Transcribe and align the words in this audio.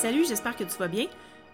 Salut, 0.00 0.24
j'espère 0.24 0.56
que 0.56 0.64
tu 0.64 0.78
vas 0.78 0.88
bien. 0.88 1.08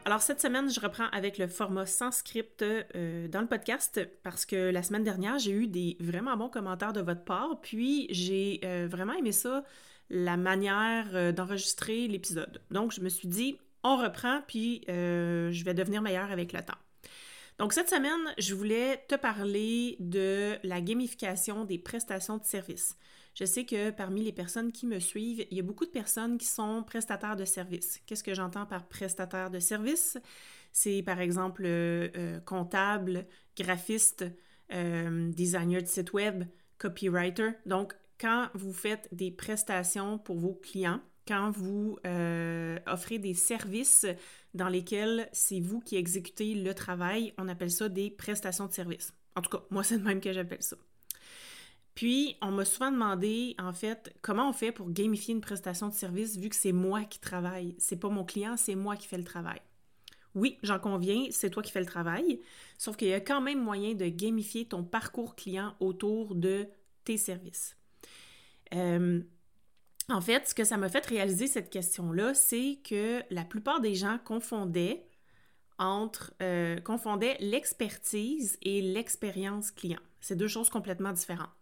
Alors 0.05 0.23
cette 0.23 0.41
semaine, 0.41 0.71
je 0.71 0.79
reprends 0.79 1.09
avec 1.11 1.37
le 1.37 1.49
format 1.49 1.85
sans 1.85 2.13
script 2.13 2.63
euh, 2.63 3.27
dans 3.27 3.41
le 3.41 3.49
podcast 3.49 4.01
parce 4.23 4.47
que 4.47 4.71
la 4.71 4.85
semaine 4.85 5.03
dernière, 5.03 5.41
j'ai 5.41 5.51
eu 5.51 5.67
des 5.67 5.97
vraiment 5.99 6.37
bons 6.37 6.49
commentaires 6.49 6.93
de 6.93 7.01
votre 7.01 7.25
part, 7.25 7.61
puis 7.61 8.07
j'ai 8.11 8.61
euh, 8.65 8.87
vraiment 8.89 9.15
aimé 9.15 9.33
ça, 9.33 9.65
la 10.11 10.37
manière 10.37 11.09
euh, 11.15 11.33
d'enregistrer 11.33 12.07
l'épisode. 12.07 12.63
Donc 12.71 12.93
je 12.93 13.01
me 13.01 13.09
suis 13.09 13.27
dit, 13.27 13.59
on 13.83 13.97
reprend, 13.97 14.43
puis 14.47 14.85
je 14.87 15.65
vais 15.65 15.75
devenir 15.75 16.01
meilleure 16.01 16.31
avec 16.31 16.53
le 16.53 16.63
temps. 16.63 16.79
Donc 17.59 17.73
cette 17.73 17.91
semaine, 17.91 18.33
je 18.39 18.55
voulais 18.55 19.05
te 19.09 19.17
parler 19.17 19.97
de 19.99 20.57
la 20.63 20.81
gamification 20.81 21.65
des 21.65 21.79
prestations 21.79 22.39
de 22.39 22.45
services. 22.45 22.97
Je 23.37 23.45
sais 23.45 23.67
que 23.67 23.91
parmi 23.91 24.25
les 24.25 24.33
personnes 24.33 24.73
qui 24.73 24.87
me 24.87 24.99
suivent, 24.99 25.47
il 25.51 25.57
y 25.59 25.61
a 25.61 25.63
beaucoup 25.63 25.85
de 25.85 25.91
personnes 25.91 26.39
qui 26.39 26.47
sont 26.47 26.83
prestataires 26.83 27.37
de 27.37 27.45
services. 27.45 28.01
Qu'est-ce 28.07 28.25
que 28.25 28.33
j'entends 28.33 28.65
par 28.65 28.89
prestataire 28.89 29.51
de 29.51 29.59
services? 29.59 30.17
C'est 30.73 31.03
par 31.03 31.21
exemple 31.21 31.65
euh, 31.67 32.09
euh, 32.17 32.41
comptable, 32.41 33.27
graphiste, 33.55 34.25
euh, 34.73 35.31
designer 35.33 35.83
de 35.83 35.87
site 35.87 36.15
web, 36.15 36.45
copywriter. 36.79 37.51
Donc, 37.67 37.95
quand 38.19 38.49
vous 38.55 38.73
faites 38.73 39.07
des 39.13 39.31
prestations 39.31 40.17
pour 40.19 40.39
vos 40.39 40.55
clients, 40.55 41.03
quand 41.29 41.51
vous 41.51 41.99
offrez 42.87 43.19
des 43.19 43.35
services 43.35 44.07
dans 44.55 44.69
lesquels 44.69 45.29
c'est 45.33 45.61
vous 45.61 45.81
qui 45.81 45.97
exécutez 45.97 46.55
le 46.55 46.73
travail, 46.73 47.35
on 47.37 47.49
appelle 47.49 47.71
ça 47.71 47.89
des 47.91 48.11
prestations 48.11 48.67
de 48.67 48.73
services. 48.73 49.13
En 49.35 49.43
tout 49.43 49.51
cas, 49.51 49.65
moi, 49.71 49.83
c'est 49.83 49.99
le 49.99 50.05
même 50.05 50.21
que 50.21 50.33
j'appelle 50.33 50.63
ça. 50.63 50.77
Puis, 51.97 52.37
on 52.43 52.53
m'a 52.53 52.67
souvent 52.67 52.93
demandé, 52.93 53.57
en 53.59 53.73
fait, 53.73 54.15
comment 54.21 54.51
on 54.51 54.53
fait 54.53 54.71
pour 54.71 54.91
gamifier 54.91 55.33
une 55.33 55.41
prestation 55.41 55.89
de 55.89 55.95
service 55.95 56.37
vu 56.37 56.51
que 56.51 56.55
c'est 56.55 56.73
moi 56.73 57.05
qui 57.05 57.19
travaille? 57.19 57.75
C'est 57.79 57.97
pas 57.97 58.11
mon 58.11 58.23
client, 58.23 58.59
c'est 58.59 58.75
moi 58.75 58.97
qui 58.97 59.09
fais 59.09 59.17
le 59.17 59.25
travail. 59.25 59.63
Oui, 60.35 60.59
j'en 60.63 60.79
conviens, 60.79 61.25
c'est 61.31 61.49
toi 61.49 61.63
qui 61.63 61.73
fais 61.73 61.81
le 61.81 61.87
travail, 61.87 62.39
sauf 62.77 62.99
qu'il 62.99 63.09
y 63.09 63.15
a 63.15 63.21
quand 63.21 63.41
même 63.41 63.65
moyen 63.65 63.95
de 63.95 64.05
gamifier 64.09 64.67
ton 64.67 64.85
parcours 64.85 65.35
client 65.37 65.75
autour 65.81 66.35
de 66.35 66.69
tes 67.05 67.17
services. 67.17 67.79
Euh, 68.75 69.23
en 70.11 70.21
fait, 70.21 70.49
ce 70.49 70.55
que 70.55 70.65
ça 70.65 70.77
m'a 70.77 70.91
fait 70.91 71.07
réaliser 71.07 71.47
cette 71.47 71.71
question-là, 71.71 72.35
c'est 72.35 72.79
que 72.85 73.23
la 73.31 73.45
plupart 73.45 73.81
des 73.81 73.95
gens 73.95 74.19
confondaient 74.23 75.07
entre 75.79 76.35
euh, 76.43 76.79
confondaient 76.81 77.39
l'expertise 77.41 78.59
et 78.61 78.83
l'expérience 78.83 79.71
client. 79.71 80.01
C'est 80.21 80.37
deux 80.37 80.49
choses 80.49 80.69
complètement 80.69 81.13
différentes. 81.13 81.56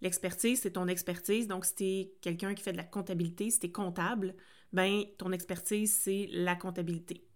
L'expertise, 0.00 0.60
c'est 0.60 0.72
ton 0.72 0.86
expertise. 0.86 1.48
Donc, 1.48 1.64
si 1.64 1.74
tu 1.74 1.84
es 1.84 2.12
quelqu'un 2.20 2.54
qui 2.54 2.62
fait 2.62 2.72
de 2.72 2.76
la 2.76 2.84
comptabilité, 2.84 3.50
si 3.50 3.58
tu 3.58 3.66
es 3.66 3.72
comptable, 3.72 4.34
ben 4.72 5.04
ton 5.18 5.32
expertise, 5.32 5.92
c'est 5.92 6.28
la 6.30 6.54
comptabilité. 6.54 7.26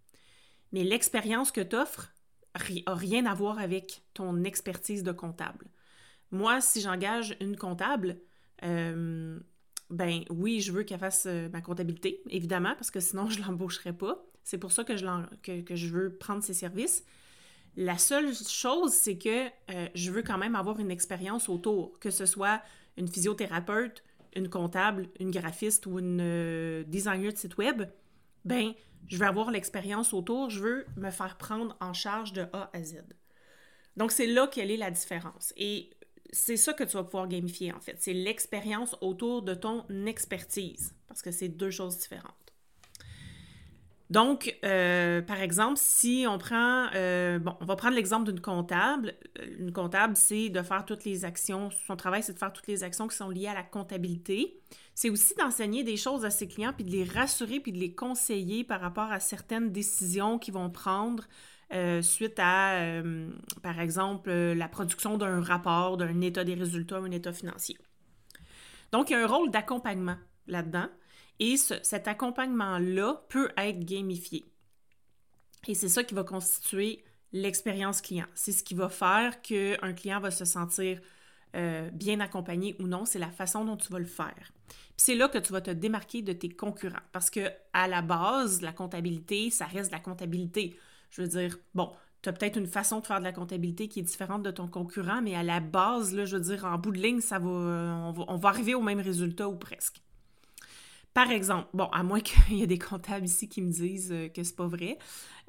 Mais 0.73 0.85
l'expérience 0.85 1.51
que 1.51 1.61
tu 1.61 1.77
offres 1.77 2.13
n'a 2.55 2.95
rien 2.95 3.27
à 3.27 3.35
voir 3.35 3.59
avec 3.59 4.03
ton 4.15 4.45
expertise 4.45 5.03
de 5.03 5.13
comptable. 5.13 5.67
Moi, 6.31 6.61
si 6.61 6.81
j'engage 6.81 7.37
une 7.41 7.57
comptable, 7.57 8.19
euh, 8.65 9.39
ben 9.91 10.25
oui, 10.31 10.61
je 10.61 10.73
veux 10.73 10.83
qu'elle 10.83 10.99
fasse 10.99 11.27
euh, 11.27 11.49
ma 11.51 11.61
comptabilité, 11.61 12.23
évidemment, 12.31 12.75
parce 12.75 12.91
que 12.91 13.01
sinon, 13.01 13.27
je 13.31 13.41
ne 13.41 13.45
l'embaucherai 13.45 13.93
pas. 13.93 14.25
C'est 14.45 14.59
pour 14.59 14.73
ça 14.73 14.85
que 14.85 14.97
je, 14.97 15.07
que 15.63 15.77
je 15.77 15.89
veux 15.89 16.17
prendre 16.17 16.43
ses 16.43 16.55
services. 16.55 17.05
La 17.77 17.97
seule 17.97 18.35
chose, 18.35 18.93
c'est 18.93 19.17
que 19.17 19.47
euh, 19.47 19.89
je 19.95 20.11
veux 20.11 20.23
quand 20.23 20.39
même 20.39 20.55
avoir 20.55 20.79
une 20.79 20.91
expérience 20.91 21.49
autour, 21.49 21.99
que 21.99 22.11
ce 22.11 22.27
soit 22.27 22.63
une 22.97 23.09
physiothérapeute, 23.09 24.05
une 24.37 24.49
comptable, 24.49 25.09
une 25.21 25.31
graphiste 25.31 25.87
ou 25.87 25.99
une 25.99 26.21
euh, 26.21 26.85
designer 26.85 27.33
de 27.33 27.39
site 27.39 27.57
web. 27.57 27.85
Ben, 28.45 28.73
je 29.09 29.17
veux 29.17 29.27
avoir 29.27 29.51
l'expérience 29.51 30.13
autour, 30.13 30.51
je 30.51 30.61
veux 30.61 30.87
me 30.97 31.11
faire 31.11 31.37
prendre 31.39 31.77
en 31.81 31.93
charge 31.93 32.33
de 32.33 32.47
A 32.53 32.71
à 32.73 32.83
Z. 32.83 33.05
Donc, 33.97 34.11
c'est 34.11 34.27
là 34.27 34.47
quelle 34.47 34.71
est 34.71 34.77
la 34.77 34.91
différence. 34.91 35.53
Et 35.57 35.91
c'est 36.31 36.57
ça 36.57 36.73
que 36.73 36.85
tu 36.85 36.97
vas 36.97 37.05
pouvoir 37.05 37.29
gamifier, 37.29 37.73
en 37.73 37.81
fait. 37.81 37.97
C'est 38.01 38.15
l'expérience 38.15 38.97
autour 39.01 39.43
de 39.43 39.55
ton 39.55 39.85
expertise, 40.07 40.95
parce 41.09 41.23
que 41.23 41.31
c'est 41.31 41.49
deux 41.49 41.71
choses 41.71 41.99
différentes. 41.99 42.42
Donc, 44.13 44.59
euh, 44.63 45.23
par 45.23 45.41
exemple, 45.41 45.79
si 45.79 46.27
on 46.29 46.37
prend, 46.37 46.89
euh, 46.95 47.39
bon, 47.39 47.57
on 47.63 47.65
va 47.65 47.77
prendre 47.77 47.95
l'exemple 47.95 48.31
d'une 48.31 48.43
comptable. 48.43 49.15
Une 49.59 49.73
comptable, 49.73 50.17
c'est 50.17 50.51
de 50.51 50.61
faire 50.61 50.85
toutes 50.85 51.07
les 51.07 51.25
actions, 51.25 51.71
son 51.87 51.97
travail, 51.97 52.23
c'est 52.23 52.35
de 52.35 52.39
faire 52.39 52.53
toutes 52.53 52.67
les 52.67 52.85
actions 52.85 53.09
qui 53.09 53.17
sont 53.17 53.31
liées 53.31 53.47
à 53.47 53.55
la 53.55 53.63
comptabilité. 53.63 54.61
C'est 54.95 55.09
aussi 55.09 55.35
d'enseigner 55.37 55.83
des 55.83 55.97
choses 55.97 56.27
à 56.27 56.31
ses 56.31 56.47
clients, 56.47 56.75
puis 56.75 56.85
de 56.85 56.91
les 56.91 57.05
rassurer, 57.05 57.59
puis 57.59 57.73
de 57.73 57.79
les 57.79 57.95
conseiller 57.95 58.65
par 58.65 58.83
rapport 58.83 59.11
à 59.11 59.19
certaines 59.19 59.73
décisions 59.73 60.39
qu'ils 60.39 60.53
vont 60.53 60.69
prendre 60.69 61.25
euh, 61.73 62.03
suite 62.03 62.39
à, 62.39 62.83
par 63.63 63.81
exemple, 63.81 64.31
la 64.31 64.69
production 64.69 65.17
d'un 65.17 65.41
rapport, 65.41 65.97
d'un 65.97 66.21
état 66.21 66.45
des 66.45 66.53
résultats, 66.53 66.99
un 66.99 67.11
état 67.13 67.33
financier. 67.33 67.79
Donc, 68.93 69.09
il 69.09 69.15
y 69.15 69.17
a 69.17 69.25
un 69.25 69.27
rôle 69.27 69.51
d'accompagnement 69.51 70.17
là-dedans. 70.47 70.89
Et 71.39 71.57
cet 71.57 72.09
accompagnement-là 72.09 73.23
peut 73.29 73.51
être 73.57 73.81
gamifié. 73.81 74.45
Et 75.67 75.75
c'est 75.75 75.89
ça 75.89 76.05
qui 76.05 76.15
va 76.15 76.25
constituer 76.25 77.05
l'expérience 77.33 78.01
client. 78.01 78.27
C'est 78.35 78.53
ce 78.53 78.63
qui 78.63 78.75
va 78.75 78.89
faire 78.89 79.43
qu'un 79.43 79.93
client 79.93 80.21
va 80.21 80.31
se 80.31 80.45
sentir 80.45 81.01
euh, 81.55 81.91
bien 81.91 82.21
accompagné 82.21 82.77
ou 82.79 82.87
non, 82.87 83.05
c'est 83.05 83.19
la 83.19 83.31
façon 83.31 83.65
dont 83.65 83.77
tu 83.77 83.93
vas 83.93 83.99
le 83.99 84.07
faire. 84.07 84.53
c'est 84.97 85.15
là 85.15 85.29
que 85.29 85.39
tu 85.39 85.53
vas 85.53 85.61
te 85.61 85.71
démarquer 85.71 86.23
de 86.23 86.33
tes 86.33 86.49
concurrents 86.49 87.03
parce 87.13 87.29
que 87.29 87.51
à 87.73 87.89
la 87.89 88.03
base, 88.03 88.63
la 88.63 88.73
comptabilité, 88.73 89.51
ça 89.51 89.67
reste 89.67 89.91
de 89.91 89.97
la 89.97 90.01
comptabilité. 90.01 90.77
Je 91.11 91.23
veux 91.23 91.29
dire, 91.29 91.59
bon, 91.75 91.93
tu 92.23 92.29
as 92.29 92.33
peut-être 92.33 92.57
une 92.57 92.67
façon 92.67 93.01
de 93.01 93.07
faire 93.07 93.19
de 93.19 93.25
la 93.25 93.33
comptabilité 93.33 93.89
qui 93.89 94.01
est 94.01 94.03
différente 94.03 94.43
de 94.43 94.51
ton 94.51 94.69
concurrent, 94.69 95.21
mais 95.23 95.35
à 95.35 95.43
la 95.43 95.61
base, 95.61 96.15
là, 96.15 96.25
je 96.25 96.37
veux 96.37 96.43
dire, 96.43 96.65
en 96.65 96.79
bout 96.79 96.93
de 96.93 97.01
ligne, 97.01 97.21
ça 97.21 97.39
va, 97.39 97.49
on 97.49 98.15
on 98.29 98.37
va 98.37 98.49
arriver 98.49 98.75
au 98.75 98.83
même 98.83 99.01
résultat 99.01 99.49
ou 99.49 99.57
presque. 99.57 100.02
Par 101.15 101.31
exemple, 101.31 101.69
bon, 101.75 101.85
à 101.87 102.03
moins 102.03 102.21
qu'il 102.21 102.57
y 102.59 102.63
ait 102.63 102.67
des 102.67 102.79
comptables 102.79 103.27
ici 103.27 103.49
qui 103.49 103.63
me 103.63 103.71
disent 103.71 104.13
euh, 104.13 104.29
que 104.29 104.43
c'est 104.43 104.57
pas 104.57 104.67
vrai, 104.67 104.99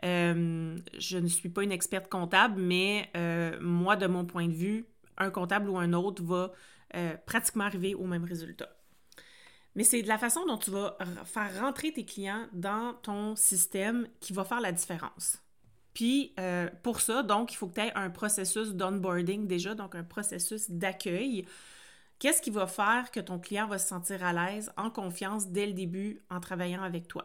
euh, 0.04 0.78
je 0.98 1.18
ne 1.18 1.28
suis 1.28 1.50
pas 1.50 1.64
une 1.64 1.72
experte 1.72 2.10
comptable, 2.10 2.60
mais 2.62 3.10
euh, 3.16 3.58
moi, 3.62 3.96
de 3.96 4.08
mon 4.08 4.26
point 4.26 4.48
de 4.48 4.54
vue, 4.54 4.86
un 5.18 5.30
comptable 5.30 5.70
ou 5.70 5.78
un 5.78 5.94
autre 5.94 6.24
va 6.24 6.52
pratiquement 7.26 7.64
arriver 7.64 7.96
au 7.96 8.06
même 8.06 8.24
résultat. 8.24 8.70
Mais 9.74 9.84
c'est 9.84 10.04
de 10.04 10.08
la 10.08 10.20
façon 10.20 10.46
dont 10.46 10.60
tu 10.60 10.70
vas 10.70 10.96
faire 11.26 11.60
rentrer 11.60 11.92
tes 11.92 12.06
clients 12.06 12.46
dans 12.54 12.94
ton 13.02 13.36
système 13.36 14.08
qui 14.20 14.32
va 14.32 14.44
faire 14.44 14.62
la 14.62 14.72
différence. 14.72 15.40
Puis 15.96 16.36
pour 16.84 17.02
ça, 17.02 17.24
donc, 17.24 17.52
il 17.52 17.56
faut 17.56 17.68
que 17.68 17.74
tu 17.74 17.82
aies 17.82 17.92
un 17.96 18.12
processus 18.12 18.74
d'onboarding 18.76 19.48
déjà, 19.48 19.74
donc 19.74 19.96
un 19.96 20.04
processus 20.04 20.70
d'accueil 20.70 21.48
Qu'est-ce 22.24 22.42
qui 22.42 22.52
va 22.52 22.68
faire 22.68 23.12
que 23.12 23.20
ton 23.20 23.38
client 23.38 23.68
va 23.68 23.78
se 23.78 23.90
sentir 23.90 24.24
à 24.24 24.32
l'aise, 24.32 24.72
en 24.78 24.90
confiance 24.90 25.50
dès 25.50 25.66
le 25.66 25.74
début 25.74 26.22
en 26.30 26.40
travaillant 26.40 26.82
avec 26.82 27.10
toi? 27.10 27.24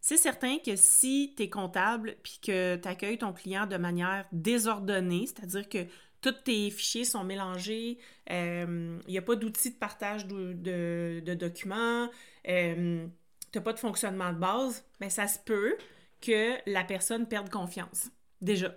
C'est 0.00 0.16
certain 0.16 0.58
que 0.64 0.76
si 0.76 1.34
tu 1.36 1.42
es 1.42 1.50
comptable 1.50 2.14
puis 2.22 2.38
que 2.40 2.76
tu 2.76 2.86
accueilles 2.86 3.18
ton 3.18 3.32
client 3.32 3.66
de 3.66 3.76
manière 3.76 4.26
désordonnée, 4.30 5.26
c'est-à-dire 5.26 5.68
que 5.68 5.78
tous 6.20 6.30
tes 6.44 6.70
fichiers 6.70 7.04
sont 7.04 7.24
mélangés, 7.24 7.98
euh, 8.30 9.00
il 9.08 9.10
n'y 9.10 9.18
a 9.18 9.22
pas 9.22 9.34
d'outil 9.34 9.72
de 9.72 9.76
partage 9.76 10.28
de, 10.28 11.34
documents, 11.34 12.08
euh, 12.48 13.08
tu 13.50 13.58
n'as 13.58 13.64
pas 13.64 13.72
de 13.72 13.80
fonctionnement 13.80 14.32
de 14.32 14.38
base, 14.38 14.84
mais 15.00 15.10
ça 15.10 15.26
se 15.26 15.40
peut 15.40 15.76
que 16.20 16.58
la 16.70 16.84
personne 16.84 17.26
perde 17.26 17.50
confiance, 17.50 18.08
déjà. 18.40 18.72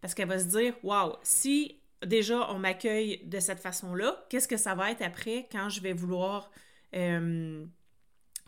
Parce 0.00 0.14
qu'elle 0.14 0.28
va 0.28 0.38
se 0.38 0.46
dire, 0.46 0.74
waouh, 0.82 1.16
si 1.22 1.81
déjà, 2.04 2.50
on 2.50 2.58
m'accueille 2.58 3.22
de 3.24 3.40
cette 3.40 3.60
façon-là. 3.60 4.24
Qu'est-ce 4.28 4.48
que 4.48 4.56
ça 4.56 4.74
va 4.74 4.90
être 4.90 5.02
après 5.02 5.48
quand 5.50 5.68
je 5.68 5.80
vais 5.80 5.92
vouloir 5.92 6.50
euh, 6.94 7.64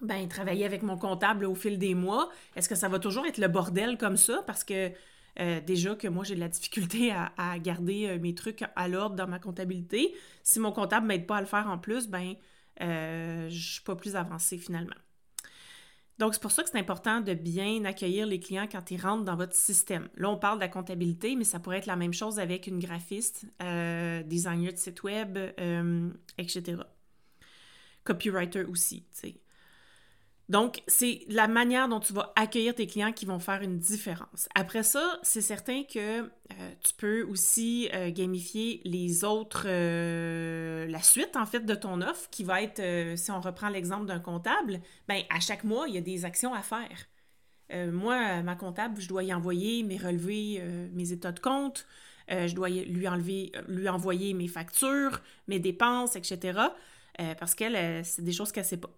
ben, 0.01 0.29
travailler 0.29 0.65
avec 0.65 0.83
mon 0.83 0.97
comptable 0.97 1.45
au 1.45 1.55
fil 1.55 1.79
des 1.79 1.95
mois? 1.95 2.31
Est-ce 2.57 2.69
que 2.69 2.75
ça 2.75 2.89
va 2.89 2.99
toujours 2.99 3.27
être 3.27 3.39
le 3.39 3.49
bordel 3.49 3.99
comme 3.99 4.17
ça? 4.17 4.43
Parce 4.47 4.65
que 4.65 4.93
euh, 5.41 5.61
déjà 5.61 5.95
que 5.95 6.09
moi, 6.09 6.25
j'ai 6.25 6.35
de 6.35 6.41
la 6.41 6.49
difficulté 6.49 7.13
à, 7.13 7.59
garder 7.59 8.07
euh, 8.09 8.19
mes 8.19 8.35
trucs 8.35 8.65
à 8.77 8.89
l'ordre 8.89 9.17
dans 9.17 9.27
ma 9.27 9.39
comptabilité. 9.39 10.15
Si 10.43 10.61
mon 10.61 10.73
comptable 10.73 11.07
ne 11.07 11.09
m'aide 11.09 11.27
pas 11.27 11.39
à 11.39 11.41
le 11.41 11.47
faire 11.47 11.69
en 11.69 11.79
plus, 11.79 12.09
ben, 12.09 12.35
je 12.81 13.45
ne 13.47 13.51
suis 13.51 13.83
pas 13.83 13.97
plus 13.97 14.17
avancée 14.17 14.59
finalement. 14.59 14.95
Donc, 16.19 16.35
c'est 16.35 16.41
pour 16.41 16.53
ça 16.53 16.63
que 16.63 16.71
c'est 16.71 16.79
important 16.79 17.21
de 17.21 17.35
bien 17.35 17.85
accueillir 17.85 18.27
les 18.27 18.39
clients 18.39 18.69
quand 18.71 18.91
ils 18.91 19.01
rentrent 19.01 19.25
dans 19.25 19.37
votre 19.37 19.55
système. 19.55 20.09
Là, 20.17 20.31
on 20.31 20.39
parle 20.39 20.59
de 20.59 20.61
la 20.61 20.69
comptabilité, 20.69 21.35
mais 21.35 21.45
ça 21.45 21.59
pourrait 21.59 21.79
être 21.79 21.87
la 21.87 21.97
même 21.97 22.13
chose 22.13 22.39
avec 22.39 22.67
une 22.67 22.79
graphiste, 22.79 23.47
euh, 23.63 24.23
designer 24.23 24.73
de 24.73 24.79
site 24.79 25.03
web, 25.03 25.37
euh, 25.37 26.11
etc. 26.39 26.77
Copywriter 28.05 28.65
aussi, 28.65 29.07
tu 29.11 29.31
sais. 29.31 29.44
Donc, 30.51 30.83
c'est 30.87 31.21
la 31.29 31.49
manière 31.49 31.89
dont 31.89 32.01
tu 32.01 32.13
vas 32.13 32.33
accueillir 32.37 32.75
tes 32.75 32.87
clients 32.87 33.13
qui 33.13 33.25
vont 33.25 33.39
faire 33.39 33.63
une 33.63 33.79
différence. 33.79 34.47
Après 34.55 34.83
ça, 34.83 35.19
c'est 35.23 35.41
certain 35.41 35.85
que 35.85 36.21
euh, 36.21 36.27
tu 36.85 36.93
peux 36.99 37.23
aussi 37.23 37.89
euh, 37.95 38.11
gamifier 38.11 38.83
les 38.85 39.25
autres, 39.25 39.65
euh, 39.67 40.87
la 40.87 41.01
suite 41.01 41.37
en 41.37 41.47
fait 41.47 41.61
de 41.61 41.75
ton 41.75 42.03
offre 42.03 42.29
qui 42.31 42.45
va 42.45 42.63
être, 42.63 42.83
si 43.17 43.31
on 43.31 43.41
reprend 43.41 43.71
l'exemple 43.71 44.05
d'un 44.05 44.21
comptable, 44.21 44.81
ben 45.09 45.23
à 45.31 45.41
chaque 45.41 45.65
mois, 45.65 45.89
il 45.89 45.95
y 45.95 45.99
a 45.99 46.03
des 46.03 46.27
actions 46.27 46.53
à 46.53 46.63
faire. 46.63 47.09
moi, 47.93 48.43
ma 48.43 48.55
comptable, 48.55 49.01
je 49.01 49.09
dois 49.09 49.25
y 49.25 49.33
envoyer 49.33 49.83
mes 49.83 49.97
relevés, 49.97 50.63
mes 50.93 51.13
états 51.13 51.33
de 51.33 51.41
compte, 51.41 51.87
je 52.29 52.55
dois 52.55 52.69
lui, 52.69 53.09
enlever, 53.09 53.53
lui 53.69 53.89
envoyer 53.89 54.35
mes 54.35 54.49
factures, 54.49 55.21
mes 55.49 55.59
dépenses, 55.59 56.17
etc. 56.17 56.61
parce 57.39 57.55
qu'elle, 57.55 58.05
c'est 58.05 58.23
des 58.23 58.33
choses 58.33 58.53
qu'elle 58.53 58.65
ne 58.65 58.69
sait 58.69 58.77
pas. 58.77 58.91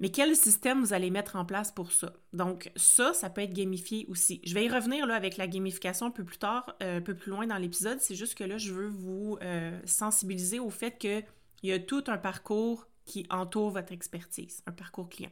Mais 0.00 0.10
quel 0.10 0.34
système 0.34 0.80
vous 0.80 0.92
allez 0.92 1.10
mettre 1.10 1.36
en 1.36 1.44
place 1.44 1.70
pour 1.70 1.92
ça? 1.92 2.12
Donc, 2.32 2.72
ça, 2.76 3.12
ça 3.14 3.30
peut 3.30 3.42
être 3.42 3.52
gamifié 3.52 4.04
aussi. 4.08 4.40
Je 4.44 4.52
vais 4.54 4.64
y 4.64 4.68
revenir 4.68 5.08
avec 5.10 5.36
la 5.36 5.46
gamification 5.46 6.06
un 6.06 6.10
peu 6.10 6.24
plus 6.24 6.38
tard, 6.38 6.74
euh, 6.82 6.98
un 6.98 7.00
peu 7.00 7.14
plus 7.14 7.30
loin 7.30 7.46
dans 7.46 7.58
l'épisode. 7.58 8.00
C'est 8.00 8.16
juste 8.16 8.34
que 8.34 8.44
là, 8.44 8.58
je 8.58 8.72
veux 8.72 8.88
vous 8.88 9.38
euh, 9.42 9.78
sensibiliser 9.84 10.58
au 10.58 10.70
fait 10.70 10.98
qu'il 10.98 11.24
y 11.62 11.72
a 11.72 11.78
tout 11.78 12.04
un 12.08 12.18
parcours 12.18 12.88
qui 13.04 13.26
entoure 13.30 13.70
votre 13.70 13.92
expertise, 13.92 14.62
un 14.66 14.72
parcours 14.72 15.08
client. 15.08 15.30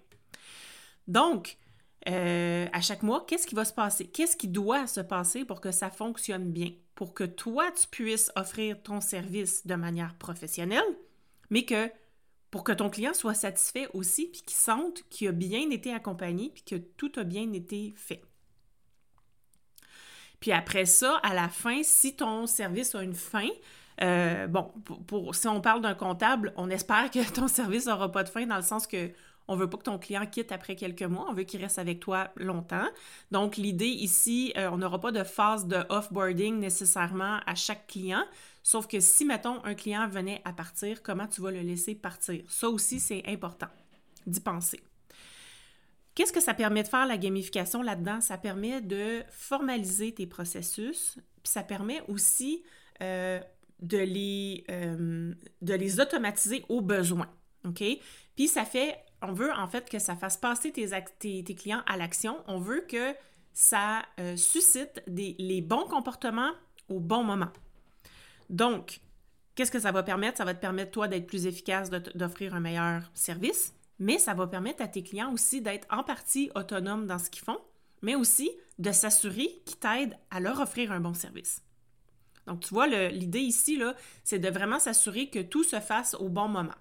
Donc, 1.09 1.59
euh, 2.09 2.67
à 2.73 2.81
chaque 2.81 3.03
mois, 3.03 3.25
qu'est-ce 3.27 3.47
qui 3.47 3.55
va 3.55 3.65
se 3.65 3.75
passer? 3.75 4.07
Qu'est-ce 4.07 4.37
qui 4.37 4.49
doit 4.49 4.87
se 4.87 5.01
passer 5.01 5.45
pour 5.45 5.61
que 5.61 5.71
ça 5.71 5.91
fonctionne 5.91 6.51
bien? 6.51 6.71
Pour 6.95 7.15
que 7.15 7.25
toi, 7.25 7.71
tu 7.73 7.87
puisses 7.89 8.31
offrir 8.37 8.83
ton 8.83 9.01
service 9.01 9.67
de 9.67 9.75
manière 9.75 10.15
professionnelle, 10.15 10.85
mais 11.51 11.65
que 11.65 11.91
pour 12.51 12.65
que 12.65 12.73
ton 12.73 12.91
client 12.91 13.15
soit 13.15 13.35
satisfait 13.35 13.89
aussi, 13.95 14.27
puis 14.27 14.43
qu'il 14.43 14.57
sente 14.57 15.03
qu'il 15.09 15.29
a 15.29 15.33
bien 15.33 15.71
été 15.71 15.93
accompagné, 15.93 16.51
puis 16.53 16.63
que 16.63 16.77
tout 16.77 17.13
a 17.17 17.25
bien 17.25 17.53
été 17.53 17.93
fait. 17.97 18.23
Puis 20.41 20.53
après 20.53 20.87
ça, 20.87 21.17
à 21.23 21.35
la 21.35 21.49
fin, 21.49 21.83
si 21.83 22.17
ton 22.17 22.47
service 22.47 22.95
a 22.95 23.03
une 23.03 23.15
fin, 23.15 23.49
euh, 24.03 24.47
bon, 24.47 24.73
pour, 25.07 25.35
si 25.35 25.47
on 25.47 25.61
parle 25.61 25.83
d'un 25.83 25.95
comptable, 25.95 26.53
on 26.57 26.71
espère 26.71 27.11
que 27.11 27.31
ton 27.31 27.47
service 27.49 27.87
n'aura 27.87 28.11
pas 28.11 28.25
de 28.25 28.29
fin 28.29 28.47
dans 28.47 28.57
le 28.57 28.63
sens 28.63 28.87
que 28.87 29.11
on 29.51 29.57
veut 29.57 29.69
pas 29.69 29.79
que 29.79 29.83
ton 29.83 29.99
client 29.99 30.25
quitte 30.27 30.53
après 30.53 30.77
quelques 30.77 31.03
mois, 31.03 31.27
on 31.29 31.35
veut 31.35 31.43
qu'il 31.43 31.61
reste 31.61 31.81
avec 31.81 31.99
toi 31.99 32.31
longtemps. 32.37 32.87
Donc 33.33 33.57
l'idée 33.57 33.89
ici, 33.89 34.53
euh, 34.57 34.71
on 34.71 34.79
n'aura 34.79 35.01
pas 35.01 35.11
de 35.11 35.25
phase 35.25 35.67
de 35.67 35.79
offboarding 35.89 36.61
nécessairement 36.61 37.41
à 37.45 37.57
chaque 37.57 37.89
client. 37.89 38.25
Sauf 38.63 38.87
que 38.87 39.01
si, 39.01 39.25
mettons, 39.25 39.63
un 39.65 39.75
client 39.75 40.09
venait 40.09 40.41
à 40.45 40.53
partir, 40.53 41.03
comment 41.03 41.27
tu 41.27 41.41
vas 41.41 41.51
le 41.51 41.63
laisser 41.63 41.97
partir? 41.97 42.45
Ça 42.49 42.69
aussi, 42.69 43.01
c'est 43.01 43.25
important 43.27 43.67
d'y 44.25 44.39
penser. 44.39 44.81
Qu'est-ce 46.15 46.33
que 46.33 46.41
ça 46.41 46.55
permet 46.55 46.85
de 46.85 46.89
faire 46.89 47.07
la 47.07 47.17
gamification 47.17 47.83
là-dedans? 47.83 48.21
Ça 48.21 48.39
permet 48.39 48.81
de 48.81 49.25
formaliser 49.31 50.15
tes 50.15 50.27
processus, 50.29 51.17
puis 51.43 51.51
ça 51.51 51.65
permet 51.65 52.03
aussi 52.07 52.63
euh, 53.03 53.41
de, 53.81 53.99
les, 53.99 54.65
euh, 54.71 55.35
de 55.61 55.75
les 55.75 55.99
automatiser 55.99 56.65
au 56.69 56.83
besoin. 56.83 57.29
OK? 57.65 57.83
Puis 58.37 58.49
ça 58.49 58.65
fait, 58.65 58.97
on 59.23 59.33
veut 59.33 59.53
en 59.53 59.67
fait 59.69 59.89
que 59.89 59.99
ça 59.99 60.17
fasse 60.17 60.37
passer 60.37 60.73
tes, 60.73 61.55
clients 61.55 61.83
à 61.87 61.97
l'action. 61.97 62.39
On 62.47 62.59
veut 62.59 62.83
que 62.89 63.15
ça 63.53 64.03
euh, 64.19 64.37
suscite 64.37 65.03
les 65.07 65.61
bons 65.61 65.87
comportements 65.87 66.53
au 66.89 67.01
bon 67.01 67.23
moment. 67.23 67.51
Donc, 68.51 69.01
qu'est-ce 69.55 69.71
que 69.71 69.79
ça 69.79 69.93
va 69.93 70.03
permettre? 70.03 70.39
Ça 70.39 70.45
va 70.45 70.55
te 70.55 70.61
permettre, 70.61 70.91
toi, 70.91 71.09
d'être 71.09 71.27
plus 71.27 71.47
efficace, 71.47 71.91
d'offrir 71.91 72.55
un 72.55 72.61
meilleur 72.61 73.03
service, 73.15 73.75
mais 73.99 74.19
ça 74.19 74.35
va 74.35 74.47
permettre 74.47 74.83
à 74.83 74.89
tes 74.89 75.03
clients 75.03 75.33
aussi 75.33 75.63
d'être 75.63 75.87
en 75.91 76.03
partie 76.03 76.51
autonomes 76.55 77.07
dans 77.07 77.19
ce 77.19 77.31
qu'ils 77.31 77.45
font, 77.45 77.61
mais 78.03 78.15
aussi 78.15 78.51
de 78.79 78.91
s'assurer 78.93 79.63
qu'ils 79.65 79.79
t'aident 79.79 80.17
à 80.31 80.41
leur 80.41 80.61
offrir 80.61 80.93
un 80.93 81.01
bon 81.01 81.15
service. 81.15 81.63
Donc, 82.47 82.61
tu 82.61 82.75
vois, 82.75 82.89
l'idée 82.89 83.41
ici, 83.41 83.81
c'est 84.25 84.39
de 84.39 84.49
vraiment 84.49 84.81
s'assurer 84.81 85.29
que 85.29 85.41
tout 85.41 85.63
se 85.63 85.79
fasse 85.79 86.15
au 86.15 86.29
bon 86.29 86.49
moment. 86.49 86.75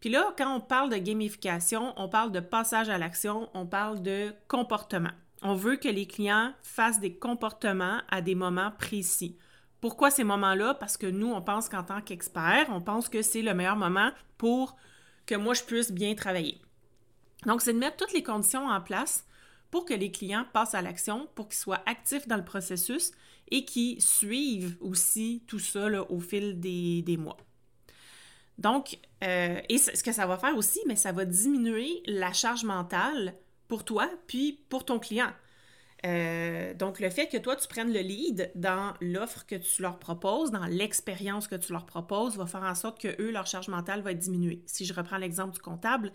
Puis 0.00 0.10
là, 0.10 0.32
quand 0.36 0.54
on 0.54 0.60
parle 0.60 0.90
de 0.90 0.96
gamification, 0.96 1.92
on 1.96 2.08
parle 2.08 2.32
de 2.32 2.40
passage 2.40 2.88
à 2.88 2.98
l'action, 2.98 3.48
on 3.54 3.66
parle 3.66 4.02
de 4.02 4.32
comportement. 4.46 5.10
On 5.42 5.54
veut 5.54 5.76
que 5.76 5.88
les 5.88 6.06
clients 6.06 6.52
fassent 6.62 7.00
des 7.00 7.14
comportements 7.14 8.00
à 8.10 8.22
des 8.22 8.34
moments 8.34 8.72
précis. 8.78 9.36
Pourquoi 9.80 10.10
ces 10.10 10.24
moments-là? 10.24 10.74
Parce 10.74 10.96
que 10.96 11.06
nous, 11.06 11.28
on 11.28 11.42
pense 11.42 11.68
qu'en 11.68 11.84
tant 11.84 12.00
qu'expert, 12.00 12.66
on 12.70 12.80
pense 12.80 13.08
que 13.08 13.22
c'est 13.22 13.42
le 13.42 13.54
meilleur 13.54 13.76
moment 13.76 14.10
pour 14.36 14.76
que 15.26 15.36
moi, 15.36 15.54
je 15.54 15.62
puisse 15.62 15.92
bien 15.92 16.14
travailler. 16.14 16.60
Donc, 17.46 17.62
c'est 17.62 17.72
de 17.72 17.78
mettre 17.78 17.96
toutes 17.96 18.12
les 18.12 18.22
conditions 18.22 18.66
en 18.66 18.80
place 18.80 19.26
pour 19.70 19.84
que 19.84 19.94
les 19.94 20.10
clients 20.10 20.46
passent 20.52 20.74
à 20.74 20.82
l'action, 20.82 21.28
pour 21.34 21.48
qu'ils 21.48 21.58
soient 21.58 21.82
actifs 21.86 22.26
dans 22.26 22.36
le 22.36 22.44
processus 22.44 23.12
et 23.50 23.64
qu'ils 23.64 24.00
suivent 24.02 24.76
aussi 24.80 25.42
tout 25.46 25.58
ça 25.58 25.88
au 26.10 26.20
fil 26.20 26.58
des, 26.58 27.16
mois. 27.18 27.36
Donc, 28.58 28.98
euh, 29.24 29.60
et 29.68 29.78
ce 29.78 30.02
que 30.02 30.12
ça 30.12 30.26
va 30.26 30.36
faire 30.36 30.56
aussi, 30.56 30.80
mais 30.86 30.96
ça 30.96 31.12
va 31.12 31.24
diminuer 31.24 32.02
la 32.06 32.32
charge 32.32 32.64
mentale 32.64 33.34
pour 33.68 33.84
toi 33.84 34.08
puis 34.26 34.60
pour 34.68 34.84
ton 34.84 34.98
client. 34.98 35.32
Euh, 36.06 36.74
donc, 36.74 37.00
le 37.00 37.10
fait 37.10 37.26
que 37.26 37.36
toi, 37.36 37.56
tu 37.56 37.66
prennes 37.66 37.92
le 37.92 38.00
lead 38.00 38.52
dans 38.54 38.94
l'offre 39.00 39.46
que 39.46 39.56
tu 39.56 39.82
leur 39.82 39.98
proposes, 39.98 40.50
dans 40.50 40.66
l'expérience 40.66 41.48
que 41.48 41.56
tu 41.56 41.72
leur 41.72 41.86
proposes, 41.86 42.36
va 42.36 42.46
faire 42.46 42.62
en 42.62 42.74
sorte 42.74 43.00
que 43.00 43.20
eux, 43.20 43.30
leur 43.30 43.46
charge 43.46 43.68
mentale 43.68 44.02
va 44.02 44.14
diminuer. 44.14 44.62
Si 44.66 44.84
je 44.84 44.94
reprends 44.94 45.18
l'exemple 45.18 45.54
du 45.54 45.60
comptable, 45.60 46.12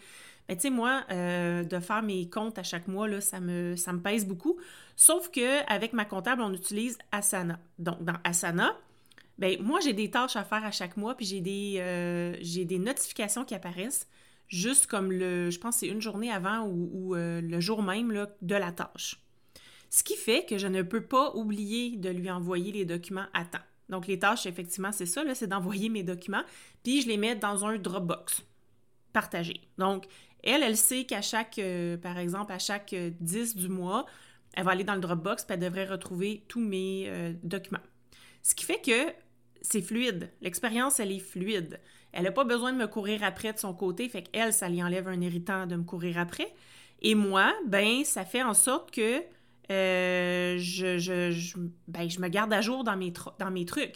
ben, 0.48 0.56
tu 0.56 0.63
sais, 0.63 0.69
moi, 0.69 1.04
euh, 1.12 1.63
de 1.63 1.80
faire 1.80 2.01
mes 2.01 2.30
comptes 2.30 2.57
à 2.57 2.63
chaque 2.63 2.88
mois, 2.88 3.07
là, 3.07 3.19
ça, 3.19 3.39
me, 3.39 3.75
ça 3.75 3.92
me 3.92 4.00
pèse 4.00 4.25
beaucoup. 4.25 4.57
Sauf 4.96 5.30
qu'avec 5.30 5.94
ma 5.94 6.06
comptable, 6.06 6.42
on 6.42 6.54
utilise 6.54 6.98
Asana. 7.12 7.60
Donc, 7.78 8.04
dans 8.04 8.18
Asana, 8.24 8.78
ben, 9.38 9.62
moi, 9.62 9.80
j'ai 9.80 9.94
des 9.94 10.09
tâches 10.09 10.35
à 10.35 10.44
faire 10.44 10.63
à 10.63 10.71
chaque 10.71 10.97
mois, 10.97 11.15
puis 11.15 11.25
j'ai 11.25 11.41
des, 11.41 11.75
euh, 11.80 12.35
j'ai 12.41 12.65
des 12.65 12.80
notifications 12.80 13.45
qui 13.45 13.56
apparaissent 13.56 14.07
juste 14.47 14.88
comme 14.88 15.12
le, 15.12 15.50
je 15.50 15.59
pense 15.59 15.77
c'est 15.77 15.88
une 15.88 16.01
journée 16.01 16.31
avant 16.31 16.68
ou, 16.68 17.15
le 17.15 17.59
jour 17.59 17.81
même 17.81 18.12
là, 18.12 18.30
de 18.41 18.56
la 18.56 18.72
tâche. 18.72 19.19
Ce 19.89 20.03
qui 20.03 20.15
fait 20.15 20.46
que 20.46 20.58
je 20.58 20.67
ne 20.67 20.81
peux 20.81 21.01
pas 21.01 21.36
oublier 21.36 21.98
de 21.98 22.10
lui 22.10 22.29
envoyer 22.29 22.72
les 22.72 22.86
documents 22.86 23.25
à 23.34 23.46
temps. 23.46 23.63
Donc, 23.89 24.08
les 24.08 24.17
tâches, 24.17 24.46
effectivement, 24.46 24.91
c'est 24.91 25.05
ça, 25.05 25.24
c'est 25.36 25.48
d'envoyer 25.48 25.89
mes 25.89 26.03
documents, 26.03 26.43
puis 26.84 27.01
je 27.01 27.08
les 27.08 27.17
mets 27.17 27.36
dans 27.36 27.65
un 27.65 27.77
Dropbox 27.77 28.43
partagé. 29.13 29.62
Donc, 29.77 30.05
elle, 30.43 30.63
elle 30.63 30.77
sait 30.77 31.05
qu'à 31.05 31.22
chaque, 31.22 31.60
euh, 31.60 31.98
par 31.98 32.17
exemple, 32.17 32.51
à 32.51 32.60
chaque 32.60 32.93
10 32.93 33.55
du 33.55 33.69
mois, 33.69 34.05
elle 34.53 34.65
va 34.65 34.72
aller 34.72 34.84
dans 34.84 34.96
le 34.96 35.01
Dropbox, 35.01 35.46
puis 35.46 35.53
elle 35.53 35.60
devrait 35.60 35.86
retrouver 35.86 36.43
tous 36.48 36.60
mes 36.60 37.05
euh, 37.08 37.34
documents. 37.43 37.79
Ce 38.41 38.55
qui 38.55 38.65
fait 38.65 38.81
que 38.81 39.13
c'est 39.63 39.82
fluide. 39.82 40.29
L'expérience, 40.41 41.00
elle 41.00 41.12
est 41.12 41.20
fluide. 41.20 41.79
Elle 42.12 42.25
n'a 42.25 42.32
pas 42.32 42.43
besoin 42.43 42.72
de 42.72 42.77
me 42.77 42.86
courir 42.86 43.24
après 43.24 43.53
de 43.53 43.58
son 43.58 43.74
côté, 43.74 44.08
fait 44.08 44.22
qu'elle, 44.22 44.53
ça 44.53 44.70
lui 44.70 44.84
enlève 44.84 45.08
un 45.08 45.20
irritant 45.20 45.65
de 45.65 45.75
me 45.75 45.84
courir 45.84 46.20
après. 46.20 46.53
Et 47.01 47.15
moi, 47.15 47.51
ben, 47.65 48.03
ça 48.03 48.24
fait 48.24 48.43
en 48.43 48.53
sorte 48.53 48.91
que 48.91 49.24
euh, 49.72 50.58
je, 50.60 51.32
ben, 51.88 52.10
je, 52.10 52.20
me 52.20 52.27
garde 52.27 52.53
à 52.53 52.62
jour 52.62 52.84
dans 52.84 52.96
mes, 52.96 53.12
dans 53.39 53.50
mes 53.50 53.65
trucs. 53.65 53.96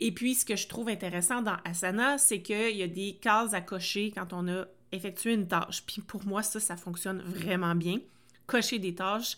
Et 0.00 0.12
puis, 0.12 0.34
ce 0.34 0.44
que 0.44 0.56
je 0.56 0.66
trouve 0.66 0.88
intéressant 0.88 1.42
dans 1.42 1.56
Asana, 1.64 2.18
c'est 2.18 2.40
qu'il 2.40 2.76
y 2.76 2.82
a 2.82 2.88
des 2.88 3.18
cases 3.20 3.52
à 3.52 3.60
cocher 3.60 4.12
quand 4.14 4.32
on 4.32 4.48
a 4.48 4.64
effectué 4.92 5.34
une 5.34 5.46
tâche. 5.46 5.82
Puis 5.86 6.00
pour 6.00 6.24
moi, 6.24 6.42
ça, 6.42 6.60
ça 6.60 6.76
fonctionne 6.76 7.20
vraiment 7.20 7.74
bien. 7.74 7.98
Cocher 8.46 8.78
des 8.78 8.94
tâches. 8.94 9.36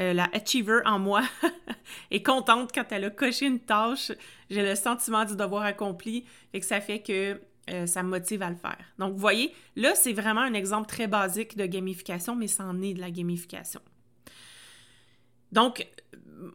Euh, 0.00 0.14
la 0.14 0.28
achiever 0.32 0.80
en 0.86 0.98
moi 0.98 1.22
est 2.10 2.22
contente 2.22 2.70
quand 2.74 2.84
elle 2.90 3.04
a 3.04 3.10
coché 3.10 3.46
une 3.46 3.60
tâche. 3.60 4.12
J'ai 4.48 4.62
le 4.62 4.74
sentiment 4.74 5.24
du 5.24 5.36
devoir 5.36 5.62
accompli 5.64 6.24
et 6.54 6.60
que 6.60 6.66
ça 6.66 6.80
fait 6.80 7.00
que 7.00 7.40
euh, 7.70 7.86
ça 7.86 8.02
me 8.02 8.08
motive 8.08 8.42
à 8.42 8.50
le 8.50 8.56
faire. 8.56 8.78
Donc, 8.98 9.12
vous 9.12 9.20
voyez, 9.20 9.52
là, 9.76 9.94
c'est 9.94 10.12
vraiment 10.12 10.40
un 10.40 10.54
exemple 10.54 10.88
très 10.88 11.06
basique 11.06 11.56
de 11.56 11.66
gamification, 11.66 12.34
mais 12.34 12.48
c'en 12.48 12.80
est 12.80 12.94
de 12.94 13.00
la 13.00 13.10
gamification. 13.10 13.80
Donc, 15.52 15.86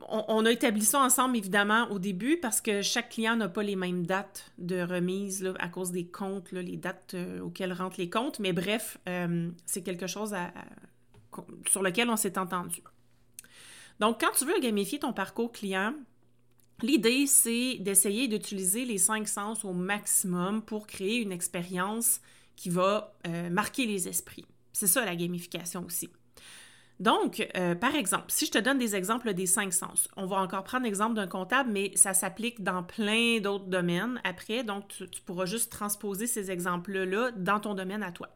on, 0.09 0.45
a 0.45 0.51
établi 0.51 0.81
ça 0.81 0.99
ensemble, 0.99 1.37
évidemment, 1.37 1.87
au 1.91 1.99
début, 1.99 2.37
parce 2.37 2.59
que 2.59 2.81
chaque 2.81 3.09
client 3.09 3.35
n'a 3.35 3.47
pas 3.47 3.63
les 3.63 3.75
mêmes 3.75 4.05
dates 4.05 4.51
de 4.57 4.81
remise 4.81 5.53
à 5.59 5.69
cause 5.69 5.91
des 5.91 6.07
comptes, 6.07 6.51
les 6.51 6.75
dates 6.75 7.13
euh, 7.13 7.39
auxquelles 7.41 7.71
rentrent 7.71 7.99
les 7.99 8.09
comptes. 8.09 8.39
Mais 8.39 8.51
bref, 8.51 8.97
c'est 9.65 9.83
quelque 9.83 10.07
chose 10.07 10.35
sur 11.69 11.83
lequel 11.83 12.09
on 12.09 12.17
s'est 12.17 12.37
entendu. 12.39 12.81
Donc, 13.99 14.21
quand 14.21 14.31
tu 14.37 14.45
veux 14.45 14.59
gamifier 14.59 14.99
ton 14.99 15.13
parcours 15.13 15.51
client, 15.51 15.93
l'idée, 16.81 17.25
c'est 17.27 17.77
d'essayer 17.79 18.27
d'utiliser 18.27 18.85
les 18.85 18.97
cinq 18.97 19.27
sens 19.27 19.65
au 19.65 19.73
maximum 19.73 20.61
pour 20.61 20.87
créer 20.87 21.17
une 21.17 21.31
expérience 21.31 22.21
qui 22.55 22.69
va 22.69 23.13
euh, 23.27 23.49
marquer 23.49 23.85
les 23.85 24.07
esprits. 24.07 24.45
C'est 24.73 24.87
ça 24.87 25.05
la 25.05 25.15
gamification 25.15 25.85
aussi. 25.85 26.09
Donc, 26.99 27.47
euh, 27.55 27.75
par 27.75 27.95
exemple, 27.95 28.25
si 28.27 28.47
je 28.47 28.51
te 28.51 28.57
donne 28.57 28.79
des 28.79 28.95
exemples 28.95 29.33
des 29.33 29.45
cinq 29.45 29.71
sens, 29.71 30.07
on 30.17 30.25
va 30.25 30.37
encore 30.37 30.63
prendre 30.63 30.85
l'exemple 30.85 31.13
d'un 31.13 31.27
comptable, 31.27 31.69
mais 31.71 31.91
ça 31.95 32.15
s'applique 32.15 32.63
dans 32.63 32.81
plein 32.81 33.39
d'autres 33.39 33.67
domaines 33.67 34.19
après, 34.23 34.63
donc 34.63 34.87
tu, 34.87 35.21
pourras 35.21 35.45
juste 35.45 35.71
transposer 35.71 36.25
ces 36.25 36.49
exemples-là 36.49 37.31
dans 37.35 37.59
ton 37.59 37.75
domaine 37.75 38.01
à 38.01 38.11
toi. 38.11 38.29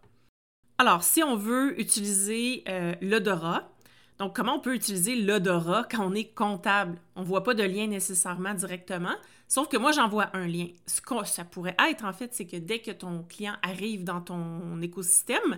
Alors, 0.77 1.03
si 1.03 1.23
on 1.23 1.35
veut 1.35 1.79
utiliser 1.79 2.63
euh, 2.67 2.93
l'odorat, 3.01 3.71
donc 4.21 4.35
comment 4.35 4.57
on 4.57 4.59
peut 4.59 4.75
utiliser 4.75 5.15
l'odorat 5.15 5.87
quand 5.89 6.05
on 6.05 6.13
est 6.13 6.31
comptable? 6.35 6.99
On 7.15 7.21
ne 7.21 7.25
voit 7.25 7.43
pas 7.43 7.55
de 7.55 7.63
lien 7.63 7.87
nécessairement 7.87 8.53
directement, 8.53 9.15
sauf 9.47 9.67
que 9.67 9.77
moi, 9.77 9.91
j'en 9.91 10.07
vois 10.07 10.29
un 10.33 10.45
lien. 10.45 10.67
Ce 10.85 11.01
que 11.01 11.25
ça 11.25 11.43
pourrait 11.43 11.75
être, 11.89 12.05
en 12.05 12.13
fait, 12.13 12.31
c'est 12.35 12.45
que 12.45 12.57
dès 12.57 12.77
que 12.77 12.91
ton 12.91 13.23
client 13.23 13.55
arrive 13.63 14.03
dans 14.03 14.21
ton 14.21 14.79
écosystème, 14.79 15.57